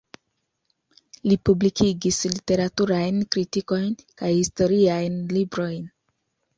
Li 1.31 1.37
publikigis 1.49 2.19
literaturajn 2.33 3.23
kritikojn 3.37 3.95
kaj 4.03 4.35
historiajn 4.41 5.25
librojn. 5.39 5.91